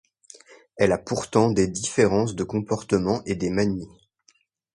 [0.77, 3.87] Elle a pourtant des différences de comportement, et des manies.